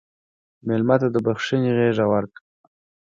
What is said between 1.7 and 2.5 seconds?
غېږ ورکړه.